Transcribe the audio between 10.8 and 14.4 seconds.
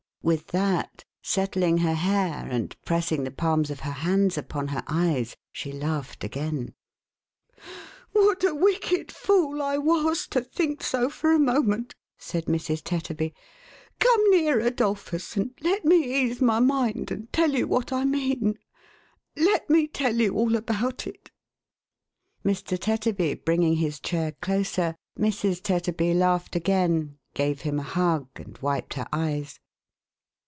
so for a moment!" said Mrs. Tetterby." Come